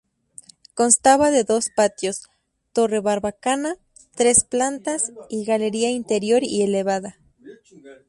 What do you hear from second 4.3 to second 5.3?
plantas